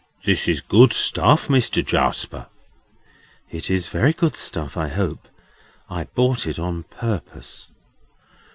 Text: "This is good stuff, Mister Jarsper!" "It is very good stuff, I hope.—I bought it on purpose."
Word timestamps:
"This 0.25 0.47
is 0.47 0.61
good 0.61 0.93
stuff, 0.93 1.47
Mister 1.47 1.83
Jarsper!" 1.83 2.47
"It 3.51 3.69
is 3.69 3.87
very 3.89 4.13
good 4.13 4.35
stuff, 4.35 4.75
I 4.75 4.87
hope.—I 4.87 6.05
bought 6.15 6.47
it 6.47 6.57
on 6.57 6.85
purpose." 6.85 7.69